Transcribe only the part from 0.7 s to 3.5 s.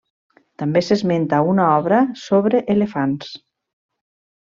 s'esmenta una obra sobre elefants.